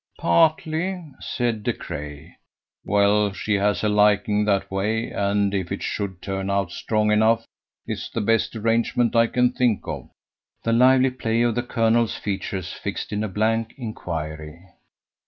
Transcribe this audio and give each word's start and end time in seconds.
"Partly," 0.17 1.03
said 1.19 1.61
De 1.61 1.73
Craye. 1.73 2.33
"Well, 2.83 3.33
she 3.33 3.53
has 3.53 3.83
a 3.83 3.87
liking 3.87 4.45
that 4.45 4.71
way, 4.71 5.11
and 5.11 5.53
if 5.53 5.71
it 5.71 5.83
should 5.83 6.23
turn 6.23 6.49
out 6.49 6.71
strong 6.71 7.11
enough, 7.11 7.45
it's 7.85 8.09
the 8.09 8.19
best 8.19 8.55
arrangement 8.55 9.15
I 9.15 9.27
can 9.27 9.51
think 9.53 9.87
of," 9.87 10.09
The 10.63 10.73
lively 10.73 11.11
play 11.11 11.43
of 11.43 11.53
the 11.53 11.61
colonel's 11.61 12.15
features 12.17 12.73
fixed 12.73 13.13
in 13.13 13.23
a 13.23 13.27
blank 13.27 13.75
inquiry. 13.77 14.65